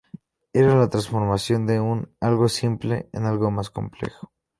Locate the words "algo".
2.19-2.49, 3.27-3.51